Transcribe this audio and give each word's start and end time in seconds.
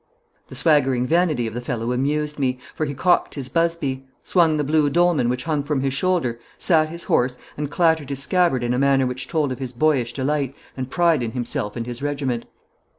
The 0.47 0.55
swaggering 0.55 1.05
vanity 1.05 1.45
of 1.45 1.53
the 1.53 1.61
fellow 1.61 1.91
amused 1.91 2.39
me, 2.39 2.57
for 2.73 2.87
he 2.87 2.95
cocked 2.95 3.35
his 3.35 3.49
busby, 3.49 4.03
swung 4.23 4.57
the 4.57 4.63
blue 4.63 4.89
dolman 4.89 5.29
which 5.29 5.43
hung 5.43 5.61
from 5.61 5.81
his 5.81 5.93
shoulder, 5.93 6.39
sat 6.57 6.89
his 6.89 7.03
horse, 7.03 7.37
and 7.55 7.69
clattered 7.69 8.09
his 8.09 8.17
scabbard 8.17 8.63
in 8.63 8.73
a 8.73 8.79
manner 8.79 9.05
which 9.05 9.27
told 9.27 9.51
of 9.51 9.59
his 9.59 9.73
boyish 9.73 10.13
delight 10.13 10.55
and 10.75 10.89
pride 10.89 11.21
in 11.21 11.33
himself 11.33 11.75
and 11.75 11.85
his 11.85 12.01
regiment. 12.01 12.45